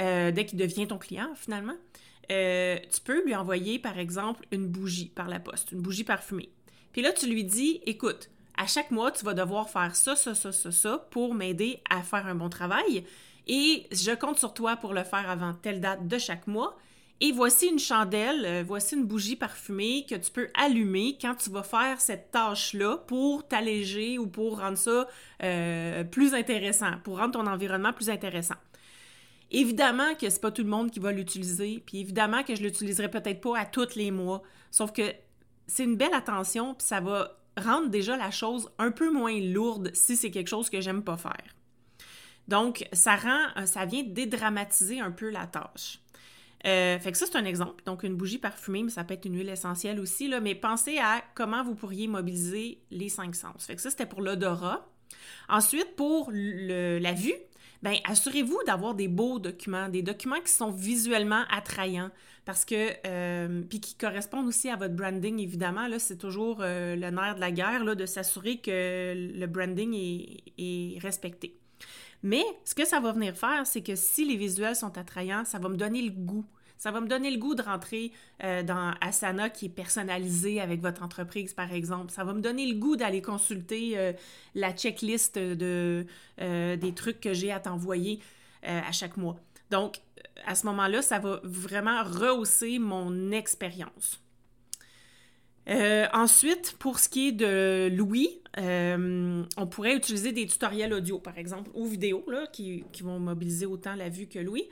euh, 0.00 0.30
dès 0.30 0.46
qu'il 0.46 0.60
devient 0.60 0.86
ton 0.86 0.96
client, 0.96 1.30
finalement, 1.34 1.74
euh, 2.30 2.78
tu 2.88 3.00
peux 3.00 3.24
lui 3.24 3.34
envoyer, 3.34 3.80
par 3.80 3.98
exemple, 3.98 4.46
une 4.52 4.68
bougie 4.68 5.08
par 5.12 5.26
la 5.26 5.40
poste, 5.40 5.72
une 5.72 5.80
bougie 5.80 6.04
parfumée. 6.04 6.50
Puis 6.92 7.02
là, 7.02 7.10
tu 7.10 7.26
lui 7.26 7.42
dis, 7.42 7.80
écoute, 7.84 8.30
à 8.56 8.68
chaque 8.68 8.92
mois, 8.92 9.10
tu 9.10 9.24
vas 9.24 9.34
devoir 9.34 9.70
faire 9.70 9.96
ça, 9.96 10.14
ça, 10.14 10.36
ça, 10.36 10.52
ça, 10.52 10.70
ça 10.70 10.98
pour 11.10 11.34
m'aider 11.34 11.80
à 11.90 12.04
faire 12.04 12.28
un 12.28 12.36
bon 12.36 12.48
travail. 12.48 13.04
Et 13.48 13.88
je 13.90 14.14
compte 14.14 14.38
sur 14.38 14.54
toi 14.54 14.76
pour 14.76 14.94
le 14.94 15.02
faire 15.02 15.28
avant 15.28 15.52
telle 15.52 15.80
date 15.80 16.06
de 16.06 16.18
chaque 16.18 16.46
mois. 16.46 16.78
Et 17.20 17.32
voici 17.32 17.66
une 17.66 17.80
chandelle, 17.80 18.44
euh, 18.44 18.64
voici 18.64 18.94
une 18.94 19.04
bougie 19.04 19.34
parfumée 19.34 20.06
que 20.08 20.14
tu 20.14 20.30
peux 20.30 20.48
allumer 20.54 21.18
quand 21.20 21.34
tu 21.34 21.50
vas 21.50 21.64
faire 21.64 22.00
cette 22.00 22.30
tâche-là 22.30 22.98
pour 23.08 23.46
t'alléger 23.48 24.18
ou 24.18 24.28
pour 24.28 24.60
rendre 24.60 24.78
ça 24.78 25.08
euh, 25.42 26.04
plus 26.04 26.34
intéressant, 26.34 26.92
pour 27.02 27.18
rendre 27.18 27.32
ton 27.32 27.46
environnement 27.48 27.92
plus 27.92 28.08
intéressant. 28.08 28.54
Évidemment 29.50 30.14
que 30.14 30.30
c'est 30.30 30.40
pas 30.40 30.52
tout 30.52 30.62
le 30.62 30.68
monde 30.68 30.90
qui 30.92 31.00
va 31.00 31.10
l'utiliser, 31.10 31.82
puis 31.84 32.00
évidemment 32.00 32.44
que 32.44 32.54
je 32.54 32.62
l'utiliserai 32.62 33.10
peut-être 33.10 33.40
pas 33.40 33.58
à 33.58 33.64
tous 33.64 33.96
les 33.96 34.12
mois, 34.12 34.42
sauf 34.70 34.92
que 34.92 35.12
c'est 35.66 35.84
une 35.84 35.96
belle 35.96 36.14
attention, 36.14 36.74
puis 36.74 36.86
ça 36.86 37.00
va 37.00 37.36
rendre 37.56 37.88
déjà 37.88 38.16
la 38.16 38.30
chose 38.30 38.70
un 38.78 38.92
peu 38.92 39.10
moins 39.10 39.40
lourde 39.40 39.90
si 39.92 40.16
c'est 40.16 40.30
quelque 40.30 40.48
chose 40.48 40.70
que 40.70 40.80
j'aime 40.80 41.02
pas 41.02 41.16
faire. 41.16 41.54
Donc, 42.46 42.86
ça 42.92 43.16
rend, 43.16 43.46
euh, 43.56 43.66
ça 43.66 43.84
vient 43.84 44.02
dédramatiser 44.04 45.00
un 45.00 45.10
peu 45.10 45.30
la 45.30 45.46
tâche. 45.46 46.00
Euh, 46.66 46.98
fait 46.98 47.12
que 47.12 47.18
ça, 47.18 47.26
c'est 47.26 47.36
un 47.36 47.44
exemple. 47.44 47.82
Donc, 47.84 48.02
une 48.02 48.16
bougie 48.16 48.38
parfumée, 48.38 48.82
mais 48.82 48.90
ça 48.90 49.04
peut 49.04 49.14
être 49.14 49.24
une 49.24 49.36
huile 49.36 49.48
essentielle 49.48 50.00
aussi. 50.00 50.28
Là, 50.28 50.40
mais 50.40 50.54
pensez 50.54 50.98
à 50.98 51.22
comment 51.34 51.62
vous 51.62 51.74
pourriez 51.74 52.08
mobiliser 52.08 52.80
les 52.90 53.08
cinq 53.08 53.34
sens. 53.34 53.66
Fait 53.66 53.76
que 53.76 53.82
ça, 53.82 53.90
c'était 53.90 54.06
pour 54.06 54.22
l'odorat. 54.22 54.88
Ensuite, 55.48 55.96
pour 55.96 56.30
la 56.32 57.12
vue, 57.12 57.34
ben 57.82 57.94
assurez-vous 58.04 58.58
d'avoir 58.66 58.94
des 58.94 59.08
beaux 59.08 59.38
documents, 59.38 59.88
des 59.88 60.02
documents 60.02 60.40
qui 60.40 60.52
sont 60.52 60.70
visuellement 60.70 61.44
attrayants 61.50 62.10
parce 62.44 62.64
que 62.64 62.92
euh, 63.06 63.62
puis 63.68 63.80
qui 63.80 63.94
correspondent 63.94 64.46
aussi 64.46 64.68
à 64.68 64.76
votre 64.76 64.94
branding 64.94 65.38
évidemment 65.38 65.86
là 65.86 65.98
c'est 65.98 66.16
toujours 66.16 66.58
euh, 66.60 66.96
le 66.96 67.10
nerf 67.10 67.36
de 67.36 67.40
la 67.40 67.52
guerre 67.52 67.84
là 67.84 67.94
de 67.94 68.06
s'assurer 68.06 68.56
que 68.58 69.14
le 69.14 69.46
branding 69.46 69.94
est, 69.94 70.98
respecté. 71.00 71.57
Mais 72.22 72.42
ce 72.64 72.74
que 72.74 72.84
ça 72.84 73.00
va 73.00 73.12
venir 73.12 73.36
faire, 73.36 73.66
c'est 73.66 73.82
que 73.82 73.94
si 73.94 74.24
les 74.24 74.36
visuels 74.36 74.76
sont 74.76 74.96
attrayants, 74.98 75.44
ça 75.44 75.58
va 75.58 75.68
me 75.68 75.76
donner 75.76 76.02
le 76.02 76.10
goût 76.10 76.44
ça 76.78 76.92
va 76.92 77.00
me 77.00 77.08
donner 77.08 77.30
le 77.30 77.38
goût 77.38 77.56
de 77.56 77.62
rentrer 77.62 78.12
euh, 78.44 78.62
dans 78.62 78.94
Asana 79.00 79.50
qui 79.50 79.66
est 79.66 79.70
personnalisé 79.70 80.60
avec 80.60 80.80
votre 80.80 81.02
entreprise, 81.02 81.52
par 81.52 81.72
exemple. 81.72 82.12
Ça 82.12 82.22
va 82.22 82.32
me 82.32 82.40
donner 82.40 82.66
le 82.66 82.78
goût 82.78 82.96
d'aller 82.96 83.20
consulter 83.20 83.98
euh, 83.98 84.12
la 84.54 84.72
checklist 84.72 85.36
euh, 85.36 86.04
des 86.38 86.94
trucs 86.94 87.20
que 87.20 87.34
j'ai 87.34 87.50
à 87.50 87.60
t'envoyer 87.60 88.20
à 88.62 88.90
chaque 88.90 89.16
mois. 89.16 89.36
Donc, 89.70 90.00
à 90.44 90.56
ce 90.56 90.66
moment-là, 90.66 91.00
ça 91.00 91.20
va 91.20 91.40
vraiment 91.44 92.02
rehausser 92.02 92.80
mon 92.80 93.30
expérience. 93.30 94.20
ensuite, 96.12 96.76
pour 96.78 96.98
ce 96.98 97.08
qui 97.08 97.28
est 97.28 97.32
de 97.32 97.88
Louis, 98.58 99.44
on 99.56 99.66
pourrait 99.66 99.96
utiliser 99.96 100.32
des 100.32 100.46
tutoriels 100.46 100.92
audio, 100.92 101.18
par 101.18 101.38
exemple, 101.38 101.70
ou 101.74 101.86
vidéo, 101.86 102.24
qui, 102.52 102.84
vont 103.00 103.18
mobiliser 103.18 103.66
autant 103.66 103.94
la 103.94 104.08
vue 104.08 104.26
que 104.26 104.38
Louis. 104.38 104.68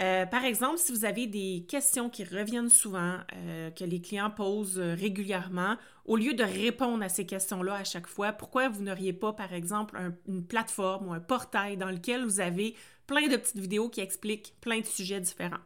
Euh, 0.00 0.26
par 0.26 0.44
exemple, 0.44 0.78
si 0.78 0.92
vous 0.92 1.04
avez 1.04 1.26
des 1.26 1.64
questions 1.68 2.08
qui 2.08 2.22
reviennent 2.22 2.68
souvent, 2.68 3.16
euh, 3.34 3.70
que 3.70 3.84
les 3.84 4.00
clients 4.00 4.30
posent 4.30 4.78
euh, 4.78 4.94
régulièrement, 4.94 5.76
au 6.04 6.16
lieu 6.16 6.34
de 6.34 6.44
répondre 6.44 7.02
à 7.02 7.08
ces 7.08 7.26
questions-là 7.26 7.74
à 7.74 7.84
chaque 7.84 8.06
fois, 8.06 8.32
pourquoi 8.32 8.68
vous 8.68 8.82
n'auriez 8.82 9.12
pas, 9.12 9.32
par 9.32 9.52
exemple, 9.52 9.98
une 10.28 10.44
plateforme 10.44 11.08
ou 11.08 11.12
un 11.12 11.20
portail 11.20 11.76
dans 11.76 11.90
lequel 11.90 12.24
vous 12.24 12.38
avez 12.38 12.76
plein 13.08 13.26
de 13.26 13.36
petites 13.36 13.58
vidéos 13.58 13.88
qui 13.88 14.00
expliquent 14.00 14.54
plein 14.60 14.80
de 14.80 14.86
sujets 14.86 15.20
différents? 15.20 15.58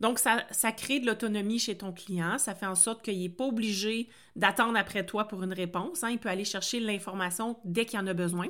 Donc, 0.00 0.18
ça, 0.18 0.42
crée 0.72 1.00
de 1.00 1.06
l'autonomie 1.06 1.58
chez 1.58 1.76
ton 1.76 1.92
client. 1.92 2.38
Ça 2.38 2.54
fait 2.54 2.66
en 2.66 2.74
sorte 2.74 3.02
qu'il 3.02 3.20
n'est 3.20 3.28
pas 3.28 3.44
obligé 3.44 4.08
d'attendre 4.36 4.76
après 4.76 5.06
toi 5.06 5.28
pour 5.28 5.42
une 5.42 5.52
réponse. 5.52 6.02
Hein. 6.02 6.10
Il 6.10 6.18
peut 6.18 6.28
aller 6.28 6.44
chercher 6.44 6.80
l'information 6.80 7.58
dès 7.64 7.86
qu'il 7.86 7.98
en 7.98 8.06
a 8.06 8.14
besoin. 8.14 8.48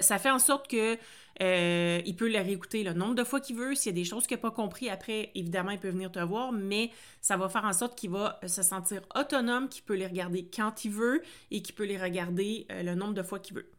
ça 0.00 0.18
fait 0.18 0.30
en 0.30 0.38
sorte 0.38 0.68
que 0.68 0.98
euh, 1.40 2.00
il 2.04 2.16
peut 2.16 2.28
le 2.28 2.38
réécouter 2.38 2.82
le 2.82 2.92
nombre 2.92 3.14
de 3.14 3.24
fois 3.24 3.40
qu'il 3.40 3.56
veut. 3.56 3.74
S'il 3.74 3.92
y 3.92 3.94
a 3.94 4.00
des 4.00 4.04
choses 4.04 4.26
qu'il 4.26 4.36
n'a 4.36 4.42
pas 4.42 4.50
compris, 4.50 4.90
après, 4.90 5.30
évidemment, 5.34 5.70
il 5.70 5.78
peut 5.78 5.90
venir 5.90 6.10
te 6.10 6.18
voir, 6.18 6.52
mais 6.52 6.90
ça 7.20 7.36
va 7.36 7.48
faire 7.48 7.64
en 7.64 7.72
sorte 7.72 7.96
qu'il 7.96 8.10
va 8.10 8.40
se 8.46 8.62
sentir 8.62 9.02
autonome, 9.14 9.68
qu'il 9.68 9.84
peut 9.84 9.94
les 9.94 10.06
regarder 10.06 10.44
quand 10.44 10.84
il 10.84 10.90
veut 10.90 11.22
et 11.50 11.62
qu'il 11.62 11.74
peut 11.74 11.84
les 11.84 11.98
regarder 11.98 12.66
euh, 12.70 12.82
le 12.82 12.94
nombre 12.94 13.14
de 13.14 13.22
fois 13.22 13.38
qu'il 13.38 13.56
veut. 13.56 13.70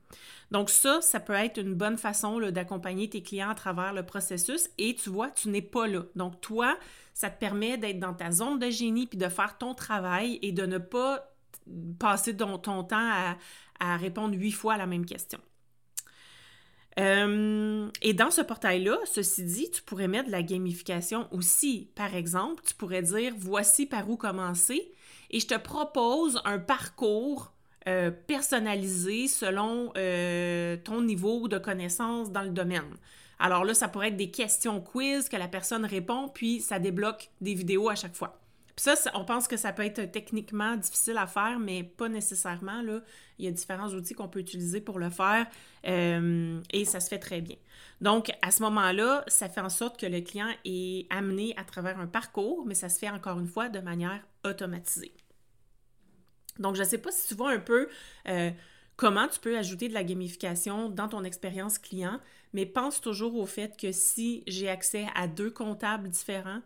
Donc 0.51 0.69
ça, 0.69 1.01
ça 1.01 1.19
peut 1.19 1.33
être 1.33 1.59
une 1.59 1.75
bonne 1.75 1.97
façon 1.97 2.39
d'accompagner 2.51 3.09
tes 3.09 3.21
clients 3.21 3.49
à 3.49 3.55
travers 3.55 3.93
le 3.93 4.03
processus 4.03 4.69
et 4.77 4.95
tu 4.95 5.09
vois, 5.09 5.29
tu 5.29 5.49
n'es 5.49 5.61
pas 5.61 5.87
là. 5.87 6.03
Donc 6.15 6.41
toi, 6.41 6.77
ça 7.13 7.29
te 7.29 7.39
permet 7.39 7.77
d'être 7.77 7.99
dans 7.99 8.13
ta 8.13 8.31
zone 8.31 8.59
de 8.59 8.69
génie 8.69 9.05
puis 9.07 9.17
de 9.17 9.29
faire 9.29 9.57
ton 9.57 9.75
travail 9.75 10.39
et 10.41 10.51
de 10.51 10.65
ne 10.65 10.77
pas 10.77 11.31
passer 11.99 12.35
ton, 12.35 12.57
ton 12.57 12.83
temps 12.83 13.35
à 13.79 13.97
répondre 13.97 14.35
huit 14.35 14.51
fois 14.51 14.73
à 14.73 14.77
la 14.77 14.87
même 14.87 15.05
question. 15.05 15.39
Euh, 16.99 17.89
et 18.01 18.13
dans 18.13 18.31
ce 18.31 18.41
portail-là, 18.41 18.97
ceci 19.05 19.43
dit, 19.43 19.71
tu 19.71 19.81
pourrais 19.83 20.07
mettre 20.07 20.27
de 20.27 20.31
la 20.31 20.43
gamification 20.43 21.27
aussi. 21.31 21.91
Par 21.95 22.15
exemple, 22.15 22.61
tu 22.65 22.73
pourrais 22.73 23.03
dire 23.03 23.33
voici 23.37 23.85
par 23.85 24.09
où 24.09 24.17
commencer 24.17 24.91
et 25.29 25.39
je 25.39 25.47
te 25.47 25.57
propose 25.57 26.41
un 26.43 26.59
parcours 26.59 27.53
euh, 27.89 28.11
personnalisé 28.11 29.27
selon 29.27 29.91
euh, 29.97 30.77
ton 30.77 31.01
niveau 31.01 31.47
de 31.47 31.57
connaissance 31.57 32.31
dans 32.31 32.43
le 32.43 32.51
domaine. 32.51 32.95
Alors 33.39 33.65
là, 33.65 33.73
ça 33.73 33.87
pourrait 33.87 34.09
être 34.09 34.17
des 34.17 34.31
questions 34.31 34.79
quiz 34.79 35.27
que 35.27 35.37
la 35.37 35.47
personne 35.47 35.85
répond, 35.85 36.29
puis 36.29 36.61
ça 36.61 36.79
débloque 36.79 37.29
des 37.41 37.53
vidéos 37.53 37.89
à 37.89 37.95
chaque 37.95 38.15
fois 38.15 38.39
ça, 38.79 38.95
on 39.13 39.25
pense 39.25 39.47
que 39.47 39.57
ça 39.57 39.73
peut 39.73 39.83
être 39.83 40.11
techniquement 40.11 40.77
difficile 40.77 41.17
à 41.17 41.27
faire, 41.27 41.59
mais 41.59 41.83
pas 41.83 42.07
nécessairement. 42.07 42.81
Il 43.37 43.45
y 43.45 43.47
a 43.47 43.51
différents 43.51 43.89
outils 43.89 44.13
qu'on 44.13 44.29
peut 44.29 44.39
utiliser 44.39 44.79
pour 44.79 44.99
le 44.99 45.09
faire 45.09 45.47
euh, 45.85 46.61
et 46.71 46.85
ça 46.85 46.99
se 46.99 47.09
fait 47.09 47.19
très 47.19 47.41
bien. 47.41 47.57
Donc, 48.01 48.31
à 48.41 48.51
ce 48.51 48.63
moment-là, 48.63 49.23
ça 49.27 49.49
fait 49.49 49.61
en 49.61 49.69
sorte 49.69 49.99
que 49.99 50.05
le 50.05 50.21
client 50.21 50.49
est 50.63 51.07
amené 51.09 51.53
à 51.57 51.63
travers 51.65 51.99
un 51.99 52.07
parcours, 52.07 52.65
mais 52.65 52.75
ça 52.75 52.87
se 52.87 52.99
fait 52.99 53.09
encore 53.09 53.39
une 53.39 53.47
fois 53.47 53.67
de 53.67 53.79
manière 53.79 54.21
automatisée. 54.45 55.13
Donc, 56.59 56.75
je 56.75 56.81
ne 56.81 56.87
sais 56.87 56.97
pas 56.97 57.11
si 57.11 57.27
tu 57.27 57.35
vois 57.35 57.51
un 57.51 57.59
peu 57.59 57.89
euh, 58.27 58.51
comment 58.95 59.27
tu 59.27 59.39
peux 59.39 59.57
ajouter 59.57 59.87
de 59.87 59.93
la 59.93 60.03
gamification 60.03 60.89
dans 60.89 61.07
ton 61.07 61.23
expérience 61.23 61.77
client, 61.77 62.19
mais 62.53 62.65
pense 62.65 63.01
toujours 63.01 63.35
au 63.35 63.45
fait 63.45 63.77
que 63.79 63.91
si 63.91 64.43
j'ai 64.47 64.69
accès 64.69 65.07
à 65.15 65.27
deux 65.27 65.51
comptables 65.51 66.09
différents, 66.09 66.61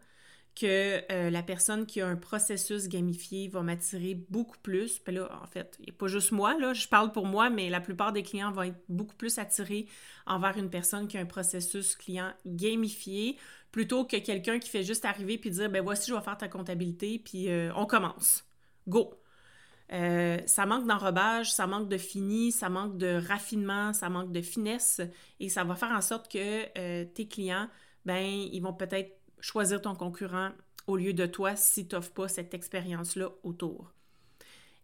que 0.55 1.01
euh, 1.11 1.29
la 1.29 1.41
personne 1.41 1.85
qui 1.85 2.01
a 2.01 2.07
un 2.07 2.15
processus 2.15 2.87
gamifié 2.87 3.47
va 3.47 3.63
m'attirer 3.63 4.15
beaucoup 4.29 4.57
plus. 4.61 4.99
Puis 4.99 5.15
là, 5.15 5.29
en 5.41 5.47
fait, 5.47 5.75
il 5.79 5.85
n'y 5.85 5.91
a 5.91 5.93
pas 5.93 6.07
juste 6.07 6.31
moi, 6.31 6.55
je 6.73 6.87
parle 6.87 7.11
pour 7.11 7.25
moi, 7.25 7.49
mais 7.49 7.69
la 7.69 7.81
plupart 7.81 8.13
des 8.13 8.23
clients 8.23 8.51
vont 8.51 8.63
être 8.63 8.79
beaucoup 8.87 9.15
plus 9.15 9.37
attirés 9.39 9.87
envers 10.25 10.57
une 10.57 10.69
personne 10.69 11.07
qui 11.07 11.17
a 11.17 11.21
un 11.21 11.25
processus 11.25 11.95
client 11.95 12.31
gamifié 12.45 13.37
plutôt 13.71 14.05
que 14.05 14.17
quelqu'un 14.17 14.59
qui 14.59 14.69
fait 14.69 14.83
juste 14.83 15.05
arriver 15.05 15.37
puis 15.37 15.49
dire, 15.49 15.69
ben 15.69 15.83
voici, 15.83 16.09
je 16.09 16.15
vais 16.15 16.21
faire 16.21 16.37
ta 16.37 16.47
comptabilité, 16.47 17.19
puis 17.19 17.49
euh, 17.49 17.71
on 17.75 17.85
commence. 17.87 18.45
Go! 18.87 19.22
Euh, 19.91 20.39
ça 20.45 20.65
manque 20.65 20.87
d'enrobage, 20.87 21.51
ça 21.51 21.67
manque 21.67 21.89
de 21.89 21.97
fini, 21.97 22.51
ça 22.51 22.69
manque 22.69 22.97
de 22.97 23.21
raffinement, 23.27 23.93
ça 23.93 24.09
manque 24.09 24.31
de 24.31 24.41
finesse 24.41 25.01
et 25.39 25.49
ça 25.49 25.63
va 25.63 25.75
faire 25.75 25.91
en 25.91 26.01
sorte 26.01 26.31
que 26.31 27.03
tes 27.03 27.27
clients, 27.27 27.67
ben, 28.05 28.23
ils 28.23 28.61
vont 28.61 28.73
peut-être 28.73 29.19
choisir 29.39 29.81
ton 29.81 29.93
concurrent 29.93 30.51
au 30.87 30.97
lieu 30.97 31.13
de 31.13 31.25
toi 31.25 31.55
si 31.55 31.87
tu 31.87 31.95
n'offres 31.95 32.11
pas 32.11 32.27
cette 32.27 32.53
expérience-là 32.53 33.29
autour. 33.43 33.93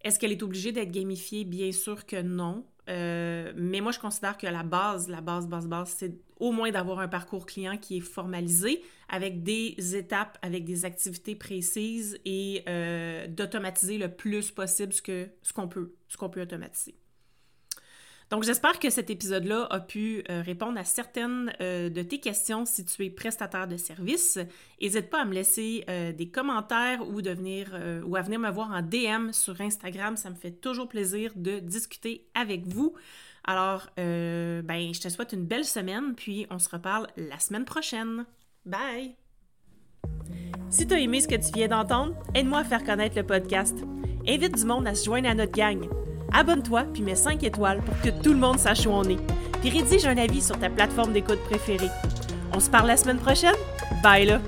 Est-ce 0.01 0.19
qu'elle 0.19 0.31
est 0.31 0.43
obligée 0.43 0.71
d'être 0.71 0.91
gamifiée? 0.91 1.43
Bien 1.43 1.71
sûr 1.71 2.05
que 2.05 2.21
non. 2.21 2.65
Euh, 2.89 3.53
mais 3.55 3.81
moi, 3.81 3.91
je 3.91 3.99
considère 3.99 4.37
que 4.37 4.47
la 4.47 4.63
base, 4.63 5.07
la 5.09 5.21
base, 5.21 5.47
base, 5.47 5.67
base, 5.67 5.95
c'est 5.97 6.13
au 6.39 6.51
moins 6.51 6.71
d'avoir 6.71 6.99
un 6.99 7.07
parcours 7.07 7.45
client 7.45 7.77
qui 7.77 7.97
est 7.97 8.01
formalisé 8.01 8.81
avec 9.09 9.43
des 9.43 9.75
étapes, 9.95 10.37
avec 10.41 10.65
des 10.65 10.85
activités 10.85 11.35
précises 11.35 12.19
et 12.25 12.63
euh, 12.67 13.27
d'automatiser 13.27 13.97
le 13.97 14.13
plus 14.13 14.51
possible 14.51 14.93
ce 14.93 15.01
qu'on 15.01 15.29
ce 15.41 15.67
peut, 15.67 15.93
ce 16.07 16.17
qu'on 16.17 16.29
peut 16.29 16.41
automatiser. 16.41 16.95
Donc, 18.29 18.43
j'espère 18.43 18.77
que 18.77 18.89
cet 18.91 19.09
épisode-là 19.09 19.67
a 19.71 19.79
pu 19.79 20.23
euh, 20.29 20.41
répondre 20.41 20.77
à 20.77 20.83
certaines 20.83 21.51
euh, 21.61 21.89
de 21.89 22.03
tes 22.03 22.19
questions 22.19 22.63
si 22.65 22.85
tu 22.85 23.03
es 23.05 23.09
prestataire 23.09 23.67
de 23.67 23.75
service. 23.75 24.37
N'hésite 24.79 25.09
pas 25.09 25.21
à 25.21 25.25
me 25.25 25.33
laisser 25.33 25.83
euh, 25.89 26.11
des 26.11 26.29
commentaires 26.29 27.01
ou 27.07 27.17
à 27.17 27.33
venir 27.33 28.39
me 28.39 28.51
voir 28.51 28.71
en 28.71 28.83
DM 28.83 29.31
sur 29.31 29.59
Instagram. 29.59 30.15
Ça 30.15 30.29
me 30.29 30.35
fait 30.35 30.51
toujours 30.51 30.87
plaisir 30.87 31.31
de 31.35 31.59
discuter 31.59 32.27
avec 32.35 32.67
vous. 32.67 32.93
Alors, 33.45 33.87
ben, 33.97 34.93
je 34.93 34.99
te 34.99 35.09
souhaite 35.09 35.33
une 35.33 35.45
belle 35.45 35.65
semaine, 35.65 36.13
puis 36.15 36.45
on 36.51 36.59
se 36.59 36.69
reparle 36.69 37.07
la 37.17 37.39
semaine 37.39 37.65
prochaine. 37.65 38.25
Bye! 38.65 39.15
Si 40.69 40.85
tu 40.85 40.93
as 40.93 40.99
aimé 40.99 41.19
ce 41.19 41.27
que 41.27 41.35
tu 41.35 41.51
viens 41.55 41.69
d'entendre, 41.69 42.15
aide-moi 42.35 42.59
à 42.59 42.63
faire 42.63 42.83
connaître 42.83 43.15
le 43.15 43.25
podcast. 43.25 43.75
Invite 44.27 44.55
du 44.55 44.65
monde 44.65 44.87
à 44.87 44.93
se 44.93 45.05
joindre 45.05 45.29
à 45.29 45.33
notre 45.33 45.53
gang. 45.53 45.89
Abonne-toi 46.33 46.85
puis 46.93 47.01
mets 47.01 47.15
5 47.15 47.43
étoiles 47.43 47.81
pour 47.81 47.99
que 48.01 48.09
tout 48.09 48.33
le 48.33 48.39
monde 48.39 48.59
sache 48.59 48.85
où 48.85 48.91
on 48.91 49.03
est. 49.03 49.19
Puis 49.61 49.69
rédige 49.69 50.05
un 50.05 50.17
avis 50.17 50.41
sur 50.41 50.57
ta 50.57 50.69
plateforme 50.69 51.13
d'écoute 51.13 51.43
préférée. 51.49 51.89
On 52.53 52.59
se 52.59 52.69
parle 52.69 52.87
la 52.87 52.97
semaine 52.97 53.19
prochaine? 53.19 53.55
Bye 54.03 54.25
là! 54.25 54.39